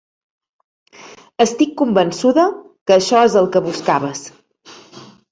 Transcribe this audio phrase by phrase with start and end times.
[1.43, 2.45] Estic convençuda
[2.91, 4.23] que això és el que buscaves.